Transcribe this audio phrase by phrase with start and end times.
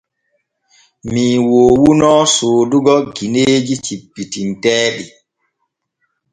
[1.11, 5.05] Mii woowuno soodugo gineeji cippitinteeɗi.